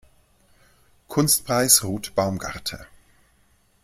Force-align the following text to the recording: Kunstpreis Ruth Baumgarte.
Kunstpreis 1.07 1.83
Ruth 1.83 2.13
Baumgarte. 2.15 2.87